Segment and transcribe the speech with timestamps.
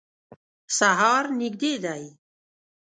[0.77, 2.03] سهار نیژدي دی